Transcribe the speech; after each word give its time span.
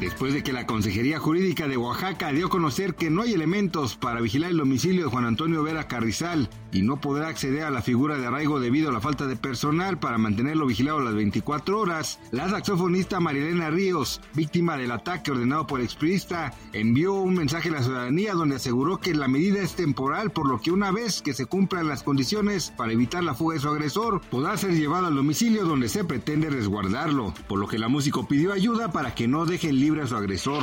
Después 0.00 0.32
de 0.32 0.44
que 0.44 0.52
la 0.52 0.64
Consejería 0.64 1.18
Jurídica 1.18 1.66
de 1.66 1.76
Oaxaca 1.76 2.30
dio 2.30 2.46
a 2.46 2.50
conocer 2.50 2.94
que 2.94 3.10
no 3.10 3.22
hay 3.22 3.32
elementos 3.32 3.96
para 3.96 4.20
vigilar 4.20 4.50
el 4.50 4.58
domicilio 4.58 5.04
de 5.04 5.10
Juan 5.10 5.24
Antonio 5.24 5.64
Vera 5.64 5.88
Carrizal 5.88 6.48
y 6.70 6.82
no 6.82 7.00
podrá 7.00 7.26
acceder 7.26 7.64
a 7.64 7.70
la 7.70 7.82
figura 7.82 8.16
de 8.16 8.26
arraigo 8.26 8.60
debido 8.60 8.90
a 8.90 8.92
la 8.92 9.00
falta 9.00 9.26
de 9.26 9.34
personal 9.34 9.98
para 9.98 10.16
mantenerlo 10.16 10.66
vigilado 10.66 11.00
las 11.00 11.14
24 11.14 11.80
horas, 11.80 12.20
la 12.30 12.48
saxofonista 12.48 13.18
Marilena 13.18 13.70
Ríos, 13.70 14.20
víctima 14.34 14.76
del 14.76 14.92
ataque 14.92 15.32
ordenado 15.32 15.66
por 15.66 15.80
el 15.80 15.86
expriista, 15.86 16.54
envió 16.72 17.14
un 17.14 17.34
mensaje 17.34 17.70
a 17.70 17.72
la 17.72 17.82
ciudadanía 17.82 18.34
donde 18.34 18.56
aseguró 18.56 18.98
que 18.98 19.14
la 19.14 19.26
medida 19.26 19.60
es 19.60 19.74
temporal, 19.74 20.30
por 20.30 20.46
lo 20.46 20.60
que 20.60 20.70
una 20.70 20.92
vez 20.92 21.22
que 21.22 21.34
se 21.34 21.46
cumplan 21.46 21.88
las 21.88 22.04
condiciones 22.04 22.72
para 22.76 22.92
evitar 22.92 23.24
la 23.24 23.34
fuga 23.34 23.54
de 23.54 23.60
su 23.60 23.68
agresor, 23.68 24.20
podrá 24.30 24.56
ser 24.56 24.76
llevado 24.76 25.06
al 25.06 25.16
domicilio 25.16 25.64
donde 25.64 25.88
se 25.88 26.04
pretende 26.04 26.50
resguardarlo, 26.50 27.34
por 27.48 27.58
lo 27.58 27.66
que 27.66 27.80
la 27.80 27.88
músico 27.88 28.28
pidió 28.28 28.52
ayuda 28.52 28.92
para 28.92 29.14
que 29.16 29.26
no 29.26 29.44
dejen 29.44 29.80
libre 29.80 29.87
a 29.88 30.06
su 30.06 30.16
agresor. 30.16 30.62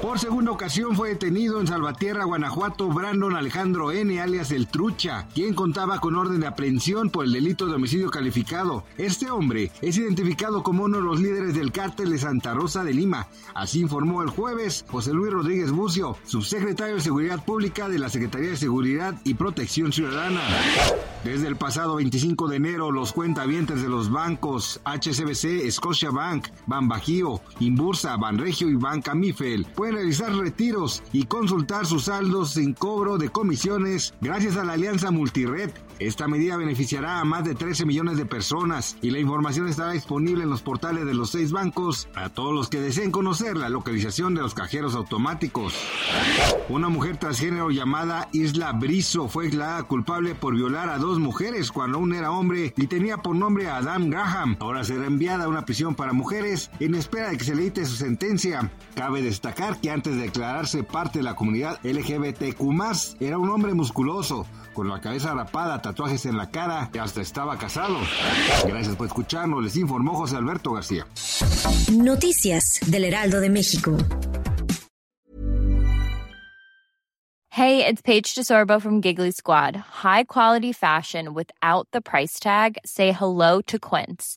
Por 0.00 0.20
segunda 0.20 0.52
ocasión 0.52 0.94
fue 0.94 1.08
detenido 1.08 1.60
en 1.60 1.66
Salvatierra, 1.66 2.24
Guanajuato, 2.24 2.88
Brandon 2.88 3.34
Alejandro 3.34 3.90
N., 3.90 4.20
alias 4.20 4.52
El 4.52 4.68
Trucha, 4.68 5.26
quien 5.34 5.52
contaba 5.52 5.98
con 5.98 6.14
orden 6.14 6.40
de 6.40 6.46
aprehensión 6.46 7.10
por 7.10 7.24
el 7.24 7.32
delito 7.32 7.66
de 7.66 7.74
homicidio 7.74 8.08
calificado. 8.08 8.84
Este 8.98 9.30
hombre 9.30 9.72
es 9.82 9.98
identificado 9.98 10.62
como 10.62 10.84
uno 10.84 10.98
de 10.98 11.02
los 11.02 11.20
líderes 11.20 11.54
del 11.54 11.72
cártel 11.72 12.10
de 12.10 12.18
Santa 12.18 12.54
Rosa 12.54 12.84
de 12.84 12.94
Lima. 12.94 13.26
Así 13.52 13.80
informó 13.80 14.22
el 14.22 14.30
jueves 14.30 14.84
José 14.88 15.12
Luis 15.12 15.32
Rodríguez 15.32 15.72
Bucio, 15.72 16.16
subsecretario 16.24 16.94
de 16.94 17.00
Seguridad 17.00 17.44
Pública 17.44 17.88
de 17.88 17.98
la 17.98 18.08
Secretaría 18.08 18.50
de 18.50 18.56
Seguridad 18.56 19.14
y 19.24 19.34
Protección 19.34 19.92
Ciudadana. 19.92 20.42
Desde 21.24 21.48
el 21.48 21.56
pasado 21.56 21.96
25 21.96 22.46
de 22.46 22.56
enero, 22.56 22.92
los 22.92 23.12
cuentavientes 23.12 23.82
de 23.82 23.88
los 23.88 24.12
bancos 24.12 24.80
HSBC, 24.84 25.68
Scotiabank, 25.70 26.46
Banbajío, 26.66 27.40
Inbursa, 27.58 28.16
Banregio 28.36 28.68
y 28.68 28.74
Banca 28.74 29.14
Mifel 29.14 29.66
pueden 29.74 29.94
realizar 29.94 30.30
retiros 30.30 31.02
y 31.10 31.24
consultar 31.24 31.86
sus 31.86 32.04
saldos 32.04 32.50
sin 32.50 32.74
cobro 32.74 33.16
de 33.16 33.30
comisiones 33.30 34.12
gracias 34.20 34.58
a 34.58 34.64
la 34.64 34.74
alianza 34.74 35.10
Multired. 35.10 35.70
Esta 35.98 36.28
medida 36.28 36.58
beneficiará 36.58 37.20
a 37.20 37.24
más 37.24 37.46
de 37.46 37.54
13 37.54 37.86
millones 37.86 38.18
de 38.18 38.26
personas 38.26 38.98
y 39.00 39.10
la 39.10 39.18
información 39.18 39.66
estará 39.66 39.92
disponible 39.92 40.42
en 40.42 40.50
los 40.50 40.60
portales 40.60 41.06
de 41.06 41.14
los 41.14 41.30
seis 41.30 41.50
bancos 41.50 42.08
para 42.12 42.28
todos 42.28 42.52
los 42.52 42.68
que 42.68 42.78
deseen 42.78 43.10
conocer 43.10 43.56
la 43.56 43.70
localización 43.70 44.34
de 44.34 44.42
los 44.42 44.52
cajeros 44.52 44.94
automáticos. 44.94 45.72
Una 46.68 46.90
mujer 46.90 47.16
transgénero 47.16 47.70
llamada 47.70 48.28
Isla 48.32 48.72
Brizo 48.72 49.28
fue 49.28 49.44
declarada 49.44 49.84
culpable 49.84 50.34
por 50.34 50.54
violar 50.54 50.90
a 50.90 50.98
dos 50.98 51.18
mujeres 51.18 51.72
cuando 51.72 51.96
aún 51.96 52.12
era 52.12 52.30
hombre 52.30 52.74
y 52.76 52.86
tenía 52.88 53.16
por 53.16 53.34
nombre 53.34 53.68
a 53.68 53.78
Adam 53.78 54.10
Graham. 54.10 54.56
Ahora 54.60 54.84
será 54.84 55.06
enviada 55.06 55.44
a 55.44 55.48
una 55.48 55.64
prisión 55.64 55.94
para 55.94 56.12
mujeres 56.12 56.70
en 56.80 56.94
espera 56.94 57.30
de 57.30 57.38
que 57.38 57.44
se 57.44 57.54
le 57.54 57.62
dicte 57.62 57.86
su 57.86 57.96
sentencia. 57.96 58.25
Cabe 58.94 59.22
destacar 59.22 59.80
que 59.80 59.90
antes 59.90 60.16
de 60.16 60.22
declararse 60.22 60.82
parte 60.82 61.20
de 61.20 61.22
la 61.22 61.34
comunidad 61.34 61.78
LGBTQ+, 61.84 63.16
era 63.20 63.38
un 63.38 63.50
hombre 63.50 63.74
musculoso, 63.74 64.46
con 64.72 64.88
la 64.88 65.00
cabeza 65.00 65.34
rapada, 65.34 65.80
tatuajes 65.80 66.26
en 66.26 66.36
la 66.36 66.50
cara 66.50 66.90
y 66.92 66.98
hasta 66.98 67.20
estaba 67.20 67.56
casado. 67.56 67.98
Gracias 68.66 68.96
por 68.96 69.06
escucharnos, 69.06 69.62
les 69.62 69.76
informó 69.76 70.14
José 70.14 70.36
Alberto 70.36 70.72
García. 70.72 71.06
Noticias 71.92 72.80
del 72.86 73.04
Heraldo 73.04 73.40
de 73.40 73.50
México. 73.50 73.96
Hey, 77.50 77.86
it's 77.86 78.02
Paige 78.02 78.34
DeSorbo 78.34 78.80
from 78.82 79.00
Giggly 79.00 79.30
Squad. 79.30 79.76
High 79.76 80.24
quality 80.24 80.72
fashion 80.72 81.32
without 81.32 81.88
the 81.90 82.02
price 82.02 82.38
tag. 82.38 82.76
Say 82.84 83.12
hello 83.12 83.62
to 83.62 83.78
Quince. 83.78 84.36